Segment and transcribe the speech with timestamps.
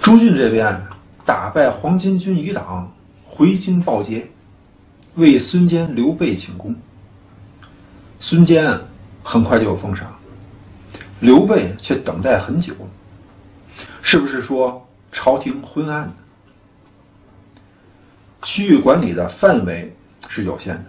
[0.00, 0.80] 朱俊这边
[1.24, 2.90] 打败黄巾军余党，
[3.26, 4.26] 回京报捷，
[5.16, 6.74] 为孙坚、刘备请功。
[8.18, 8.78] 孙坚
[9.22, 10.18] 很快就有封赏，
[11.20, 12.72] 刘备却等待很久，
[14.00, 16.10] 是不是说朝廷昏暗？
[18.42, 19.94] 区域管理的范围
[20.28, 20.84] 是有限的，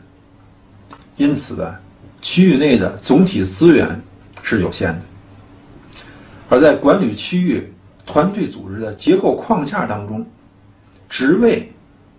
[1.17, 1.75] 因此呢，
[2.21, 4.01] 区域内的总体资源
[4.41, 5.01] 是有限的，
[6.47, 7.73] 而在管理区域
[8.11, 10.25] 团队组织的结构框架当中，
[11.07, 11.71] 职位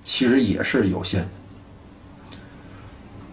[0.04, 2.36] 其实也是有限的，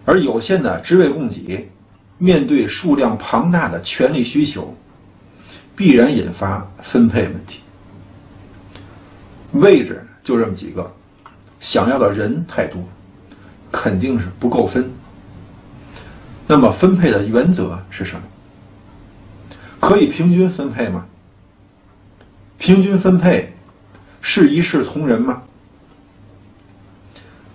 [0.04, 1.70] 而有限的职位供给，
[2.18, 4.76] 面对数量庞大的权力需求，
[5.76, 7.60] 必然引发分配问题。
[9.52, 10.92] 位置就这么几个。
[11.60, 12.82] 想要的人太多，
[13.70, 14.90] 肯定是不够分。
[16.48, 18.22] 那么分配的原则是什么？
[19.78, 21.06] 可以平均分配吗？
[22.68, 23.50] 平均分配
[24.20, 25.40] 是一视同仁吗？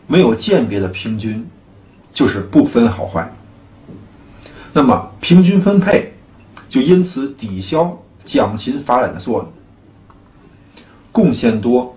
[0.08, 1.48] 没有鉴别的平均，
[2.12, 3.32] 就是不分好坏。
[4.74, 6.12] 那么平均分配
[6.68, 9.54] 就因此抵消奖勤罚懒的作用。
[11.12, 11.96] 贡献多，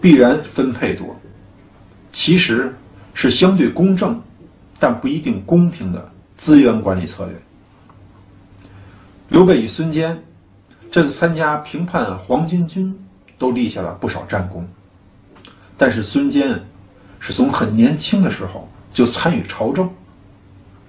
[0.00, 1.08] 必然分配多。
[2.12, 2.72] 其实
[3.14, 4.22] 是相对公正，
[4.78, 7.34] 但不一定公平的资源管理策略。
[9.28, 10.16] 刘备与孙坚
[10.94, 12.96] 这次参加平叛黄巾军，
[13.36, 14.64] 都立下了不少战功。
[15.76, 16.56] 但是孙坚
[17.18, 19.90] 是从很年轻的时候就参与朝政，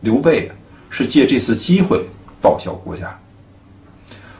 [0.01, 0.51] 刘备
[0.91, 2.07] 是借这次机会
[2.39, 3.19] 报效国家。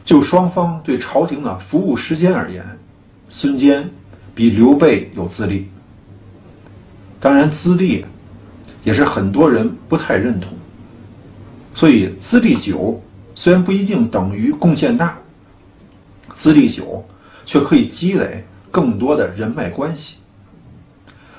[0.04, 2.64] 就双方对朝廷的服务时间而言，
[3.28, 3.90] 孙坚
[4.36, 5.68] 比刘备有资历。
[7.20, 8.06] 当然，资历
[8.84, 10.52] 也是很多人不太认同。
[11.74, 13.02] 所以，资历久
[13.34, 15.18] 虽然不一定等于贡献大，
[16.36, 17.04] 资历久
[17.46, 20.18] 却可以积累更多的人脉关系。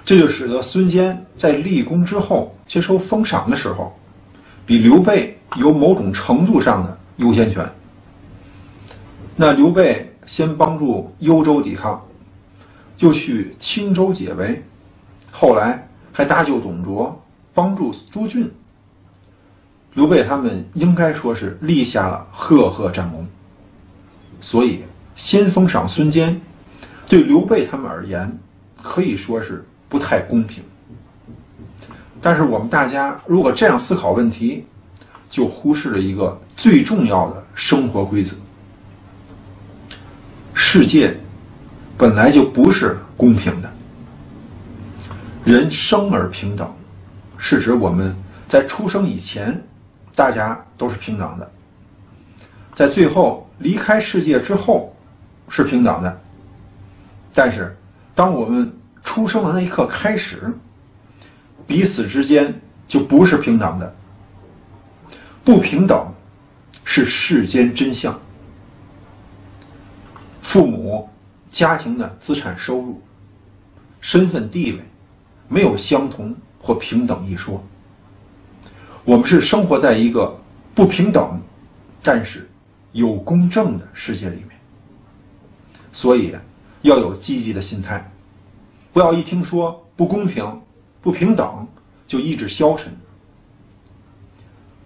[0.05, 3.97] 这就使得孙坚在立功之后接受封赏的时候，
[4.65, 7.69] 比刘备有某种程度上的优先权。
[9.35, 12.03] 那刘备先帮助幽州抵抗，
[12.99, 14.63] 又去青州解围。
[15.31, 17.21] 后来还搭救董卓，
[17.53, 18.51] 帮助朱俊。
[19.95, 23.27] 刘备他们应该说是立下了赫赫战功。
[24.41, 26.41] 所以先封赏孙坚，
[27.09, 28.39] 对刘备他们而言
[28.83, 30.63] 可以说是不太公平。
[32.21, 34.65] 但是我们大家如果这样思考问题，
[35.31, 38.37] 就忽视了一个最重要的生活规则：
[40.55, 41.17] 世界
[41.97, 43.73] 本来就不是公平的。
[45.45, 46.69] 人生而平等，
[47.37, 48.17] 是指我们
[48.49, 49.63] 在出生以前，
[50.15, 51.47] 大家都是平等的；
[52.77, 54.95] 在最后离开世界之后，
[55.49, 56.21] 是平等的。
[57.33, 57.75] 但是，
[58.15, 58.71] 当我们
[59.03, 60.53] 出生的那一刻开始，
[61.67, 62.55] 彼此之间
[62.87, 63.95] 就不是平等的。
[65.43, 66.07] 不平等，
[66.85, 68.17] 是世间真相。
[70.43, 71.09] 父母、
[71.51, 73.01] 家庭的资产收入、
[74.01, 74.81] 身份地位。
[75.49, 77.65] 没有相同或平等一说。
[79.05, 80.37] 我们是生活在一个
[80.75, 81.41] 不平等，
[82.03, 82.49] 但是
[82.97, 84.51] 有公正的世界里面。
[85.93, 86.35] 所以
[86.83, 88.11] 要有积极的心态，
[88.93, 90.61] 不要一听说不公平、
[91.01, 91.67] 不平等
[92.07, 92.93] 就意志消沉。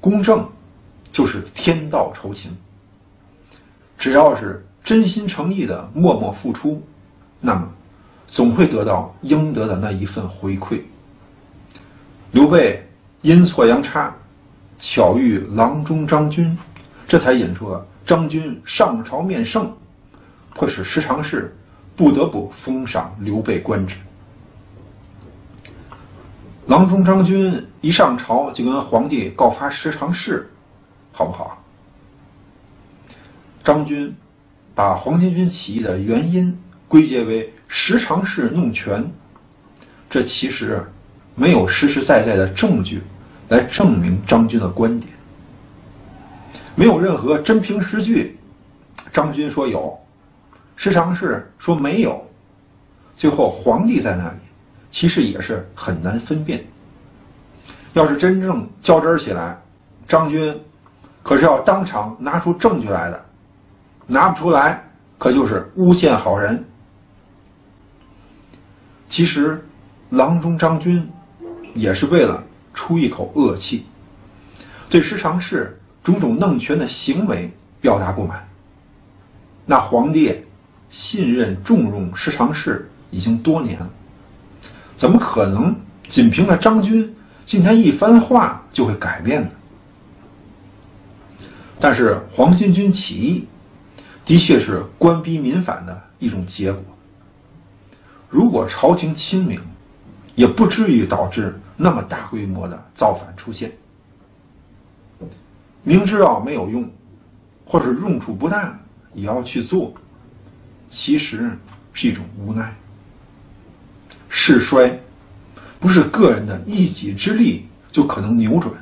[0.00, 0.48] 公正
[1.12, 2.50] 就是天道酬勤。
[3.98, 6.82] 只要是真心诚意的默默付出，
[7.40, 7.68] 那么。
[8.32, 10.80] 总会得到应得的那一份回馈。
[12.30, 12.88] 刘备
[13.22, 14.14] 阴错阳差，
[14.78, 16.56] 巧遇郎中张军，
[17.10, 19.76] 这才引出了张军上朝面圣，
[20.54, 21.52] 迫使十常侍
[21.96, 23.96] 不得不封赏刘备官职。
[26.68, 30.48] 郎中张军一上朝就跟皇帝告发十常侍，
[31.10, 31.60] 好不好？
[33.64, 34.14] 张军
[34.72, 36.56] 把黄巾军起义的原因
[36.86, 37.52] 归结为。
[37.72, 39.12] 十常侍弄权，
[40.08, 40.84] 这其实
[41.36, 43.00] 没有实实在在的证据
[43.48, 45.12] 来证明张军的观点，
[46.74, 48.38] 没有任何真凭实据。
[49.12, 49.98] 张军说有，
[50.76, 52.24] 时常是说没有，
[53.16, 54.38] 最后皇帝在那里，
[54.90, 56.64] 其实也是很难分辨。
[57.92, 59.60] 要是真正较真起来，
[60.06, 60.56] 张军
[61.24, 63.24] 可是要当场拿出证据来的，
[64.06, 64.80] 拿不出来，
[65.18, 66.64] 可就是诬陷好人。
[69.08, 69.60] 其实，
[70.10, 71.10] 郎中张军
[71.74, 72.40] 也是为了
[72.72, 73.86] 出一口恶气，
[74.88, 77.50] 对时常侍种种弄权的行为
[77.80, 78.46] 表达不满。
[79.66, 80.44] 那皇帝
[80.90, 83.90] 信任重用十常侍已经多年了，
[84.96, 85.74] 怎么可能
[86.08, 87.14] 仅凭那张军
[87.44, 89.50] 今天一番话就会改变呢？
[91.78, 93.46] 但是黄巾军起义，
[94.24, 96.82] 的确是官逼民反的一种结果。
[98.28, 99.60] 如果朝廷清明，
[100.34, 103.72] 也不至于导致那么大规模的造反出现。
[105.90, 106.88] 明知道没有用，
[107.64, 108.78] 或者用处不大，
[109.12, 109.92] 也要去做，
[110.88, 111.50] 其实
[111.92, 112.72] 是一种无奈。
[114.28, 114.96] 势衰，
[115.80, 118.72] 不是个人的一己之力就可能扭转。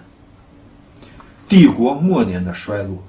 [1.48, 3.02] 帝国末年的衰落，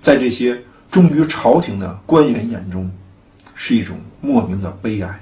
[0.00, 0.58] 在这些
[0.90, 2.90] 忠于朝廷的官员眼中，
[3.54, 5.20] 是一种莫名的悲哀。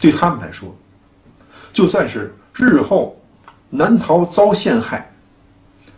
[0.00, 0.74] 对他们来说，
[1.70, 3.14] 就算是日后
[3.68, 5.11] 难逃遭陷害，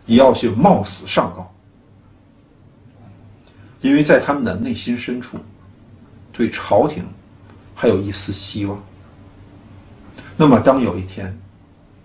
[0.06, 1.52] 也要去冒死上告，
[3.80, 5.38] 因为在他们的内心深处，
[6.32, 7.04] 对朝廷
[7.74, 8.82] 还有一丝希望。
[10.36, 11.38] 那么，当有一天，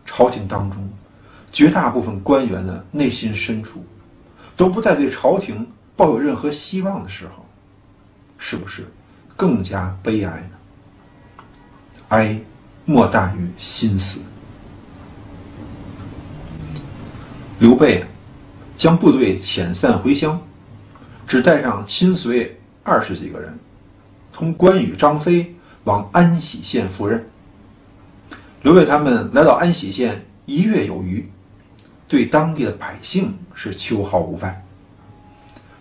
[0.06, 0.90] 朝廷当中，
[1.52, 3.84] 绝大部分官员的内心深处
[4.56, 7.46] 都不再对朝廷抱有任何希望的时候，
[8.38, 8.88] 是不是
[9.36, 11.44] 更加悲哀呢？
[12.10, 12.40] 哀
[12.86, 14.22] 莫大于心死。
[17.60, 18.06] 刘备
[18.78, 20.40] 将部队遣散回乡，
[21.28, 23.60] 只带上亲随二十几个人，
[24.32, 25.54] 同关羽、张飞
[25.84, 27.28] 往安喜县赴任。
[28.62, 31.30] 刘备他们来到安喜县一月有余。
[32.08, 34.66] 对当地的百姓是秋毫无犯。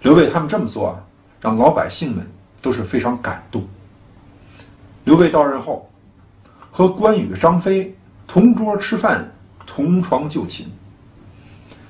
[0.03, 1.01] 刘备他们这么做啊，
[1.41, 2.29] 让老百姓们
[2.61, 3.67] 都是非常感动。
[5.05, 5.89] 刘备到任后，
[6.71, 7.97] 和关羽、张飞
[8.27, 9.27] 同桌吃饭，
[9.65, 10.67] 同床就寝。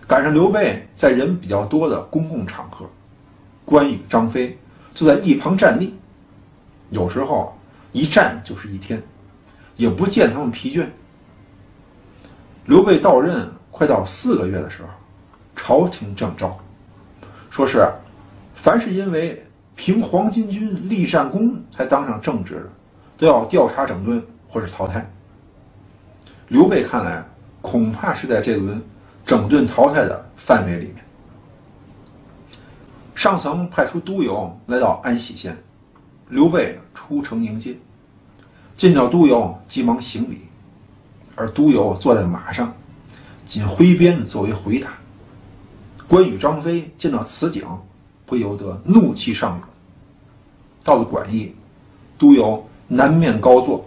[0.09, 2.85] 赶上刘备在人比较多的公共场合，
[3.65, 4.59] 关羽、张飞
[4.93, 5.95] 就在一旁站立，
[6.91, 7.57] 有时候
[7.93, 9.01] 一站就是一天，
[9.77, 10.87] 也不见他们疲倦。
[12.65, 13.49] 刘备到任。
[13.71, 14.89] 快到四个月的时候，
[15.55, 16.59] 朝廷正诏，
[17.49, 17.89] 说是，
[18.53, 19.41] 凡是因为
[19.77, 22.71] 凭黄巾军立战功才当上正职的，
[23.19, 25.09] 都要调查整顿或者淘汰。
[26.49, 27.25] 刘备看来，
[27.63, 28.83] 恐怕是在这轮
[29.29, 31.05] 整顿淘汰的范围里面。
[33.15, 35.55] 上层派出督邮来到安喜县，
[36.31, 37.77] 刘备出城迎接，
[38.75, 40.47] 见到督邮急忙行礼，
[41.37, 42.73] 而督邮坐在马上。
[43.45, 44.95] 仅挥鞭作为回答。
[46.07, 47.67] 关羽、张飞见到此景，
[48.25, 49.61] 不由得怒气上涌。
[50.83, 51.55] 到了馆驿，
[52.17, 53.87] 都邮南面高坐，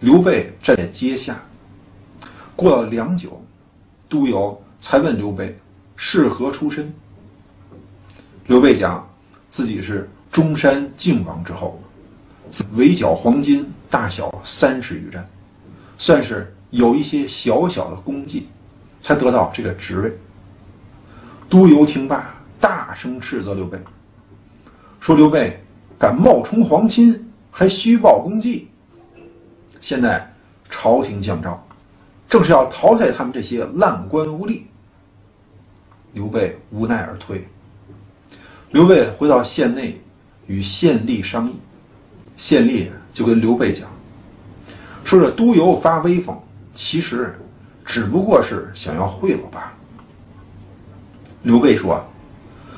[0.00, 1.40] 刘备站在阶下。
[2.56, 3.40] 过了良久，
[4.08, 5.58] 都邮才问刘备
[5.96, 6.92] 是何出身。
[8.46, 9.08] 刘备讲
[9.48, 11.80] 自己是中山靖王之后，
[12.74, 15.28] 围剿黄巾，大小三十余战，
[15.96, 18.48] 算是有一些小小的功绩。
[19.02, 20.12] 才得到这个职位。
[21.48, 23.78] 都邮听罢，大声斥责刘备，
[24.98, 25.62] 说：“刘备
[25.96, 28.68] 敢冒充皇亲，还虚报功绩。
[29.80, 30.28] 现在
[30.68, 31.64] 朝廷降诏，
[32.36, 34.60] 正是要淘汰他们这些烂官污吏。”
[36.12, 37.46] 刘备无奈而退。
[38.72, 39.98] 刘备回到县内，
[40.46, 41.54] 与县吏商议，
[42.36, 43.88] 县吏就跟刘备讲，
[45.02, 46.38] 说：“这都邮发威风，
[46.74, 47.34] 其实……”
[47.86, 49.72] 只不过是想要贿赂罢了。
[51.44, 52.04] 刘备说：“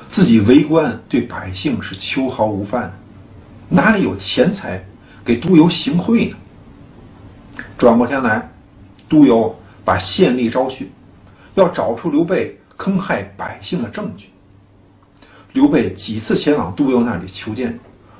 [0.07, 2.93] 自己为官对百姓是秋毫无犯，
[3.67, 4.85] 哪里有钱财
[5.25, 6.37] 给都邮行贿呢？”
[7.75, 8.47] 转过天来，
[9.09, 10.91] 督邮把县吏招去，
[11.55, 14.29] 要找出刘备坑害百姓的证据。
[15.51, 17.77] 刘备几次前往督邮那里求见，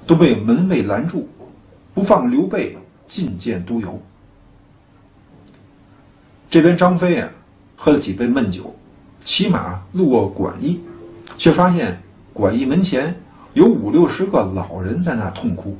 [0.08, 1.27] 都被门卫拦住，
[1.93, 2.75] 不放刘备
[3.08, 4.01] 觐见督邮。
[6.50, 7.29] 这边张飞啊，
[7.75, 8.75] 喝了几杯闷酒，
[9.24, 10.79] 骑马路过馆驿，
[11.38, 12.01] 却发现
[12.34, 13.15] 馆驿门前
[13.53, 15.77] 有五六十个老人在那痛哭。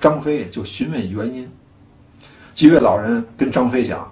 [0.00, 1.46] 张飞就询问原因，
[2.54, 4.10] 几位老人跟张飞讲，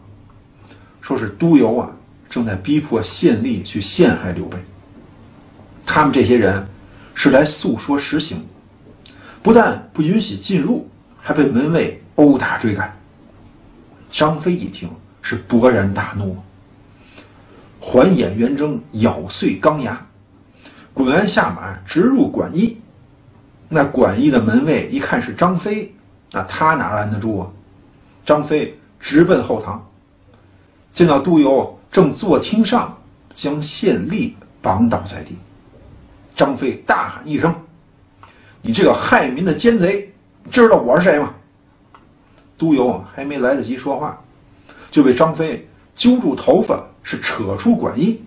[1.08, 1.88] 说是都邮啊
[2.28, 4.58] 正在逼迫县吏去陷害刘备。
[5.86, 6.62] 他们这些人
[7.14, 8.44] 是来诉说实情，
[9.42, 10.86] 不但不允许进入，
[11.18, 12.94] 还被门卫殴打追赶。
[14.10, 14.90] 张飞一听。
[15.20, 16.38] 是勃然大怒，
[17.78, 20.06] 环眼圆睁，咬碎钢牙，
[20.94, 22.80] 滚鞍下马，直入馆驿。
[23.68, 25.94] 那馆驿的门卫一看是张飞，
[26.32, 27.50] 那他哪拦得住啊？
[28.24, 29.86] 张飞直奔后堂，
[30.98, 32.92] 见到督邮正坐厅上，
[33.32, 35.36] 将县吏绑倒在地。
[36.34, 37.54] 张飞大喊一声
[38.60, 40.12] ：“你这个害民的奸贼，
[40.50, 41.32] 知道我是谁吗？”
[42.58, 44.20] 都邮还没来得及说话，
[44.90, 45.64] 就被张飞
[45.94, 48.20] 揪住头发，是扯出管驿。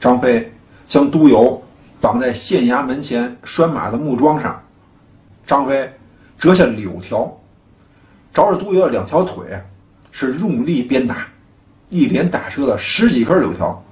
[0.00, 0.50] 张飞
[0.86, 1.62] 将督邮
[2.00, 4.58] 绑在县衙门前拴马的木桩上，
[5.46, 5.92] 张飞
[6.38, 7.38] 折下柳条，
[8.32, 9.44] 找着督邮的两条腿，
[10.10, 11.28] 是用力鞭打，
[11.90, 13.84] 一连打折了十几根柳条。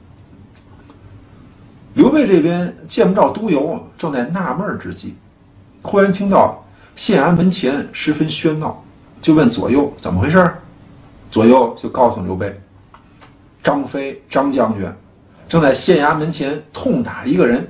[1.94, 5.14] 刘备这边见不着都邮，正在纳闷之际，
[5.82, 6.64] 忽然听到
[6.96, 8.82] 县衙门前十分喧闹。
[9.20, 10.54] 就问左右怎么回事
[11.28, 12.56] 左右就告诉刘备，
[13.64, 14.88] 张飞张将军
[15.48, 17.68] 正在县衙门前痛打一个人。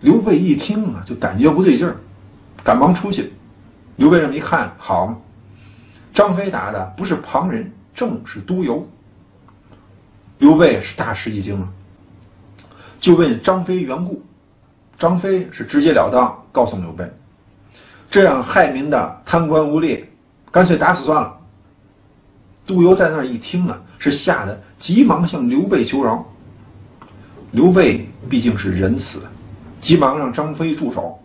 [0.00, 1.96] 刘备一听啊，就感觉不对劲儿，
[2.64, 3.32] 赶忙出去。
[3.96, 5.20] 刘备这么一看，好，
[6.12, 8.86] 张飞打的不是旁人，正是督邮。
[10.38, 11.68] 刘备是大吃一惊啊，
[13.00, 14.22] 就问张飞缘故。
[14.96, 17.04] 张飞是直截了当告诉刘备。
[18.08, 20.04] 这样害民的贪官污吏，
[20.52, 21.36] 干脆打死算了。
[22.64, 26.24] 杜邮在那儿一听呢，是吓得急忙向刘备求饶。
[27.50, 29.24] 刘备毕竟是仁慈，
[29.80, 31.18] 急忙让张飞住手。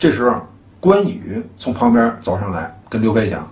[0.00, 0.44] 这时候，
[0.80, 3.48] 关羽从旁边走上来，跟刘备讲：“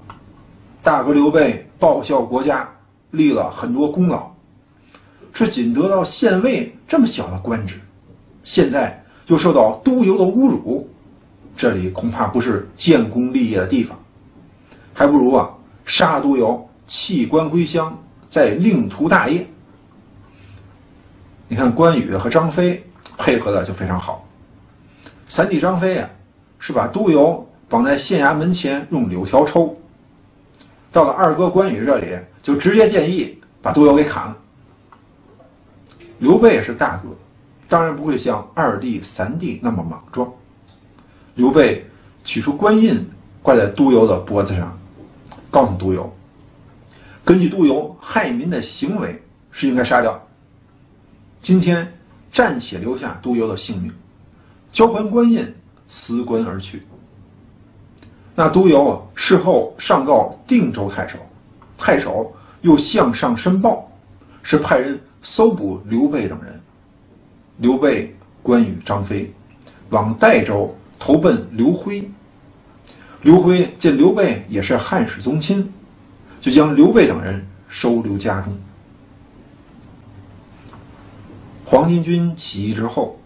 [0.83, 2.69] 大哥刘备报效国家，
[3.13, 4.31] 立了很多功劳，
[5.33, 7.79] 却仅得到县尉这么小的官职，
[8.43, 10.89] 现在又受到督邮的侮辱。”
[11.55, 13.97] 这里恐怕不是建功立业的地方，
[14.95, 15.51] 还不如啊
[15.85, 17.97] 杀了督邮，弃官归乡，
[18.29, 19.47] 再另图大业。
[21.47, 22.83] 你看关羽和张飞
[23.19, 24.27] 配合的就非常好。
[25.29, 26.09] 三弟张飞啊，
[26.59, 29.77] 是把督邮绑在县衙门前用柳条抽；
[30.93, 32.07] 到了二哥关羽这里，
[32.43, 34.37] 就直接建议把都邮给砍了。
[36.19, 37.09] 刘备是大哥，
[37.67, 40.31] 当然不会像二弟、三弟那么莽撞。
[41.35, 41.85] 刘备
[42.23, 43.05] 取出官印，
[43.43, 44.79] 挂在都邮的脖子上，
[45.51, 46.15] 告诉都邮
[47.25, 49.21] ：“根据都邮害民的行为，
[49.51, 50.23] 是应该杀掉。
[51.41, 51.91] 今天
[52.31, 53.91] 暂且留下都邮的性命，
[54.71, 55.53] 交还官印，
[55.89, 56.83] 辞官而去。”
[58.35, 61.19] 那都邮事后上告定州太守，
[61.77, 63.91] 太守又向上申报，
[64.43, 66.61] 是派人搜捕刘备等人。
[67.59, 69.33] 刘备、关羽、张飞
[69.91, 70.75] 往代州。
[71.05, 72.09] 投奔刘辉。
[73.23, 75.73] 刘辉见刘备也是汉室宗亲，
[76.41, 78.57] 就将刘备等人收留家中。
[81.65, 83.19] 黄巾军起义之后，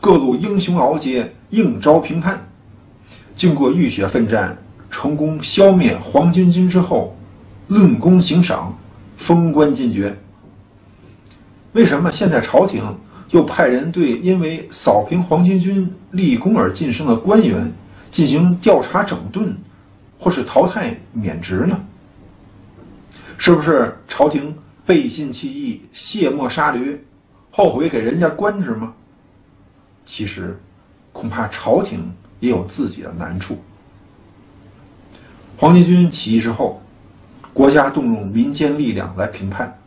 [0.00, 2.48] 各路英雄豪杰应召平叛。
[3.34, 4.56] 经过浴血奋战，
[4.90, 7.16] 成功消灭黄巾军之后，
[7.68, 8.76] 论功行赏，
[9.16, 10.16] 封官进爵。
[11.72, 12.82] 为什么现在朝廷？
[13.30, 17.72] 又派人对因为扫平黄巾军立功而晋升的官员
[18.10, 19.56] 进行调查整顿，
[20.18, 21.80] 或是淘汰免职呢？
[23.38, 27.02] 是不是朝廷背信弃义、卸磨杀驴，
[27.50, 28.92] 后悔给人家官职吗？
[30.04, 30.60] 其实，
[31.10, 33.56] 恐怕朝廷也有自己的难处。
[35.56, 36.82] 黄巾军起义之后，
[37.54, 39.78] 国家动用民间力量来平叛，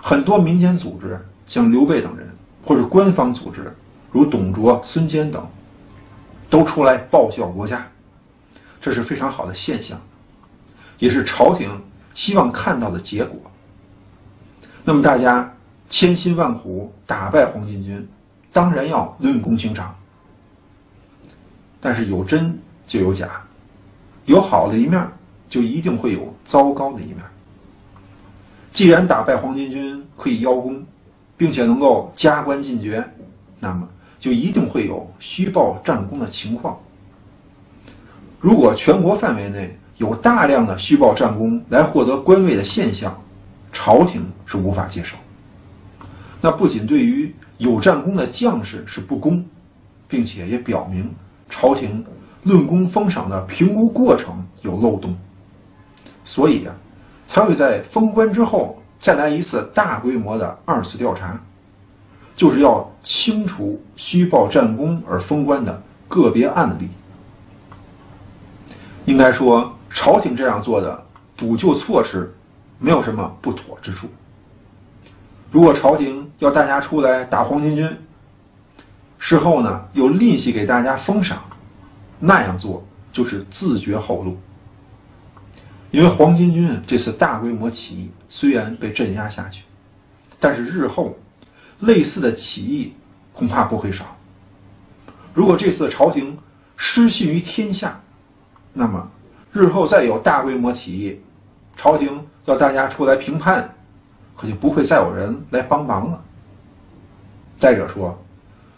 [0.00, 1.16] 很多民间组织
[1.46, 2.26] 像刘备等人。
[2.64, 3.72] 或者官方组织，
[4.10, 5.48] 如董卓、孙坚等，
[6.50, 7.86] 都出来报效国家，
[8.80, 9.96] 这是非常好的现象，
[10.98, 11.70] 也是朝廷
[12.12, 13.40] 希望看到的结果。
[14.82, 15.54] 那么大家
[15.88, 18.08] 千辛万苦打败黄巾军，
[18.52, 19.95] 当然要论功行赏。
[21.86, 23.40] 但是有真就有假，
[24.24, 25.06] 有好的一面，
[25.48, 27.18] 就一定会有糟糕的一面。
[28.72, 30.84] 既然打败黄巾军可以邀功。
[31.38, 33.04] 并且能够加官进爵，
[33.60, 33.86] 那么
[34.18, 36.80] 就一定会有虚报战功的情况。
[38.40, 43.14] 如果全国范围内有大量的虚报战功来获得官位的现象，
[43.70, 45.14] 朝廷是无法接受。
[46.40, 49.44] 那不仅对于有战功的将士是不公，
[50.08, 51.14] 并且也表明
[51.48, 52.04] 朝廷
[52.42, 55.16] 论功封赏的评估过程有漏洞。
[56.24, 56.74] 所以啊，
[57.26, 58.80] 才会在封官之后。
[58.98, 61.38] 再来一次大规模的二次调查，
[62.34, 66.88] 就是要清除虚报战功而封官的个别案例。
[69.04, 71.04] 应该说，朝廷这样做的
[71.36, 72.34] 补救措施
[72.78, 74.08] 没有什么不妥之处。
[75.52, 77.86] 如果朝廷要大家出来打黄巾军，
[79.18, 81.42] 事后呢又吝惜给大家封赏，
[82.18, 84.36] 那样做就是自绝后路。
[85.90, 89.64] 因为黄巾军这次大规模起义虽然被镇压下去，
[90.38, 91.16] 但是日后
[91.80, 92.92] 类似的起义
[93.32, 94.04] 恐怕不会少。
[95.32, 96.36] 如果这次朝廷
[96.76, 98.00] 失信于天下，
[98.72, 99.08] 那么
[99.52, 101.20] 日后再有大规模起义，
[101.76, 103.74] 朝廷要大家出来平叛，
[104.36, 106.22] 可就不会再有人来帮忙了。
[107.56, 108.22] 再者说，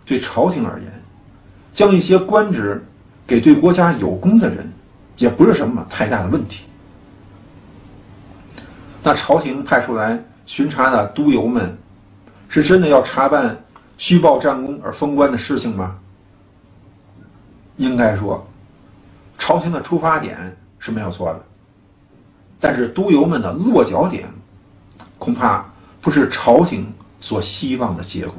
[0.09, 0.91] 对朝廷而言，
[1.75, 2.83] 将一些官职
[3.27, 4.67] 给对国家有功的人，
[5.19, 6.65] 也不是什么太大的问题。
[9.03, 11.77] 那朝廷派出来巡查的督邮们，
[12.49, 13.55] 是真的要查办
[13.99, 15.99] 虚报战功而封官的事情吗？
[17.77, 18.43] 应该说，
[19.37, 21.45] 朝廷的出发点是没有错的，
[22.59, 24.27] 但是督邮们的落脚点，
[25.19, 25.65] 恐怕
[26.01, 28.35] 不是朝廷所希望的结果。